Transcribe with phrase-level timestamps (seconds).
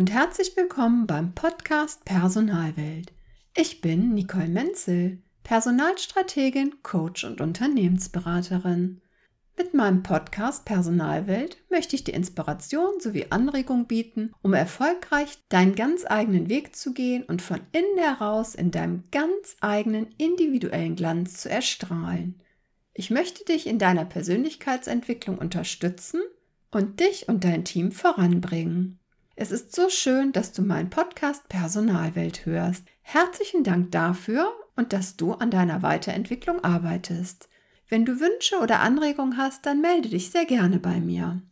[0.00, 3.12] und herzlich willkommen beim Podcast Personalwelt.
[3.54, 9.00] Ich bin Nicole Menzel, Personalstrategin, Coach und Unternehmensberaterin.
[9.56, 16.06] Mit meinem Podcast Personalwelt möchte ich dir Inspiration sowie Anregung bieten, um erfolgreich deinen ganz
[16.08, 21.50] eigenen Weg zu gehen und von innen heraus in deinem ganz eigenen individuellen Glanz zu
[21.50, 22.40] erstrahlen.
[22.94, 26.22] Ich möchte dich in deiner Persönlichkeitsentwicklung unterstützen
[26.70, 28.98] und dich und dein Team voranbringen.
[29.36, 32.84] Es ist so schön, dass du meinen Podcast Personalwelt hörst.
[33.02, 37.48] Herzlichen Dank dafür und dass du an deiner Weiterentwicklung arbeitest.
[37.88, 41.42] Wenn du Wünsche oder Anregungen hast, dann melde dich sehr gerne bei mir.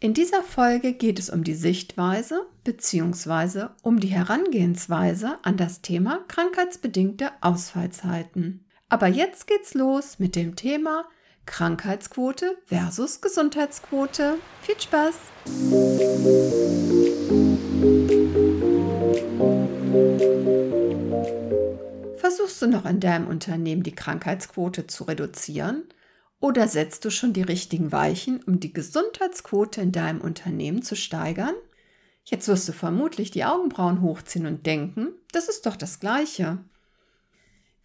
[0.00, 3.68] In dieser Folge geht es um die Sichtweise bzw.
[3.82, 8.66] um die Herangehensweise an das Thema krankheitsbedingte Ausfallzeiten.
[8.88, 11.06] Aber jetzt geht's los mit dem Thema
[11.46, 14.38] Krankheitsquote versus Gesundheitsquote.
[14.62, 15.14] Viel Spaß!
[22.54, 25.88] Versuchst du noch in deinem Unternehmen die Krankheitsquote zu reduzieren?
[26.38, 31.56] Oder setzt du schon die richtigen Weichen, um die Gesundheitsquote in deinem Unternehmen zu steigern?
[32.22, 36.58] Jetzt wirst du vermutlich die Augenbrauen hochziehen und denken, das ist doch das Gleiche.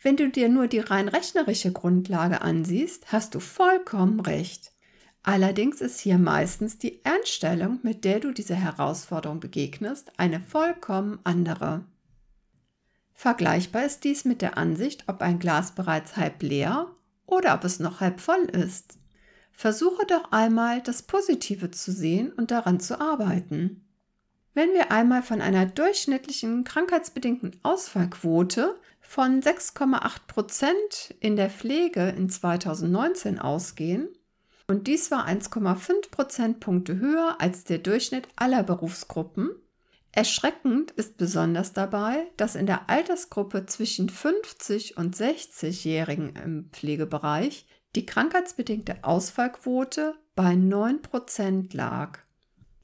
[0.03, 4.71] Wenn du dir nur die rein rechnerische Grundlage ansiehst, hast du vollkommen recht.
[5.23, 11.85] Allerdings ist hier meistens die Einstellung, mit der du dieser Herausforderung begegnest, eine vollkommen andere.
[13.19, 16.87] Vergleichbar ist dies mit der Ansicht, ob ein Glas bereits halb leer
[17.25, 18.97] oder ob es noch halb voll ist.
[19.51, 23.85] Versuche doch einmal das Positive zu sehen und daran zu arbeiten.
[24.53, 32.29] Wenn wir einmal von einer durchschnittlichen krankheitsbedingten Ausfallquote von 6,8 Prozent in der Pflege in
[32.29, 34.07] 2019 ausgehen,
[34.65, 39.49] und dies war 1,5 Prozentpunkte höher als der Durchschnitt aller Berufsgruppen,
[40.11, 48.05] Erschreckend ist besonders dabei, dass in der Altersgruppe zwischen 50 und 60-Jährigen im Pflegebereich die
[48.05, 52.19] krankheitsbedingte Ausfallquote bei 9% lag.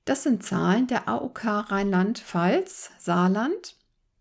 [0.06, 3.76] Das sind Zahlen der AOK Rheinland-Pfalz, Saarland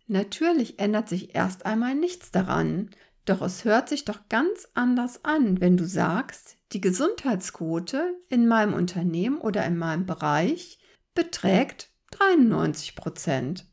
[0.06, 2.91] Natürlich ändert sich erst einmal nichts daran,
[3.25, 8.75] doch es hört sich doch ganz anders an, wenn du sagst, die Gesundheitsquote in meinem
[8.75, 10.78] Unternehmen oder in meinem Bereich
[11.14, 11.88] beträgt
[12.25, 13.67] 93 Prozent.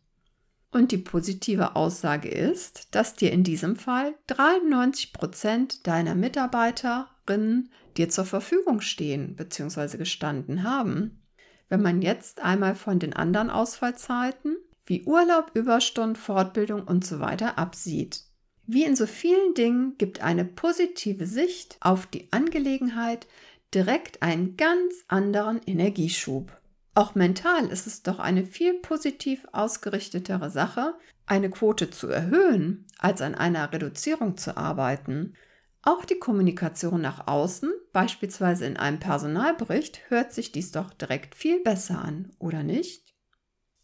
[0.72, 8.10] Und die positive Aussage ist, dass dir in diesem Fall 93 Prozent deiner Mitarbeiterinnen dir
[8.10, 9.98] zur Verfügung stehen bzw.
[9.98, 11.22] gestanden haben.
[11.68, 17.58] Wenn man jetzt einmal von den anderen Ausfallzeiten wie Urlaub, Überstunden, Fortbildung und so weiter
[17.58, 18.24] absieht.
[18.66, 23.28] Wie in so vielen Dingen gibt eine positive Sicht auf die Angelegenheit
[23.74, 26.61] direkt einen ganz anderen Energieschub.
[26.94, 33.22] Auch mental ist es doch eine viel positiv ausgerichtetere Sache, eine Quote zu erhöhen, als
[33.22, 35.36] an einer Reduzierung zu arbeiten.
[35.84, 41.64] Auch die Kommunikation nach außen, beispielsweise in einem Personalbericht, hört sich dies doch direkt viel
[41.64, 43.16] besser an, oder nicht?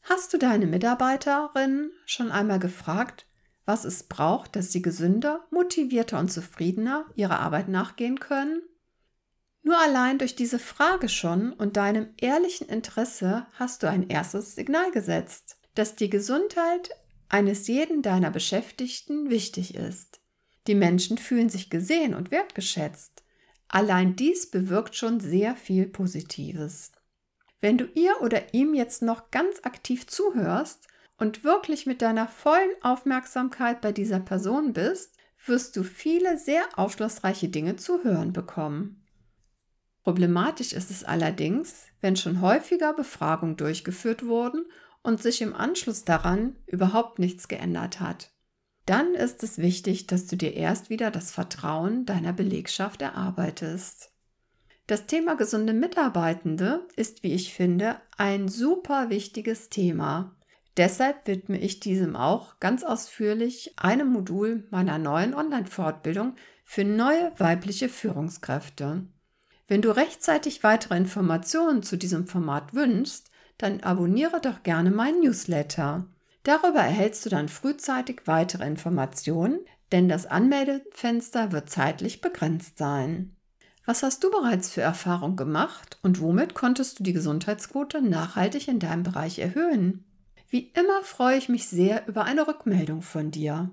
[0.02, 3.26] Hast du deine Mitarbeiterin schon einmal gefragt,
[3.66, 8.62] was es braucht, dass sie gesünder, motivierter und zufriedener ihrer Arbeit nachgehen können?
[9.68, 14.92] Nur allein durch diese Frage schon und deinem ehrlichen Interesse hast du ein erstes Signal
[14.92, 16.92] gesetzt, dass die Gesundheit
[17.28, 20.22] eines jeden deiner Beschäftigten wichtig ist.
[20.68, 23.26] Die Menschen fühlen sich gesehen und wertgeschätzt.
[23.68, 26.94] Allein dies bewirkt schon sehr viel Positives.
[27.60, 32.72] Wenn du ihr oder ihm jetzt noch ganz aktiv zuhörst und wirklich mit deiner vollen
[32.84, 39.04] Aufmerksamkeit bei dieser Person bist, wirst du viele sehr aufschlussreiche Dinge zu hören bekommen.
[40.08, 44.66] Problematisch ist es allerdings, wenn schon häufiger Befragungen durchgeführt wurden
[45.04, 48.32] und sich im Anschluss daran überhaupt nichts geändert hat.
[48.86, 54.14] Dann ist es wichtig, dass du dir erst wieder das Vertrauen deiner Belegschaft erarbeitest.
[54.88, 60.38] Das Thema gesunde Mitarbeitende ist, wie ich finde, ein super wichtiges Thema.
[60.78, 67.90] Deshalb widme ich diesem auch ganz ausführlich einem Modul meiner neuen Online-Fortbildung für neue weibliche
[67.90, 69.06] Führungskräfte.
[69.68, 76.06] Wenn du rechtzeitig weitere Informationen zu diesem Format wünschst, dann abonniere doch gerne meinen Newsletter.
[76.44, 79.60] Darüber erhältst du dann frühzeitig weitere Informationen,
[79.92, 83.36] denn das Anmeldefenster wird zeitlich begrenzt sein.
[83.86, 88.80] Was hast du bereits für Erfahrung gemacht und womit konntest du die Gesundheitsquote nachhaltig in
[88.80, 90.06] deinem Bereich erhöhen?
[90.50, 93.72] Wie immer freue ich mich sehr über eine Rückmeldung von dir.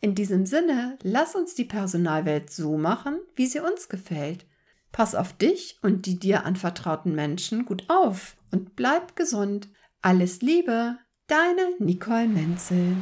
[0.00, 4.46] In diesem Sinne, lass uns die Personalwelt so machen, wie sie uns gefällt.
[4.92, 9.68] Pass auf dich und die dir anvertrauten Menschen gut auf und bleib gesund.
[10.02, 10.96] Alles Liebe,
[11.26, 12.96] deine Nicole Menzel.